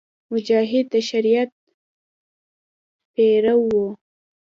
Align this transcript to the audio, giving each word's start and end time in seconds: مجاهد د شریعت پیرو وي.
مجاهد 0.31 0.85
د 0.93 0.95
شریعت 1.09 1.49
پیرو 3.13 3.57
وي. 3.71 3.85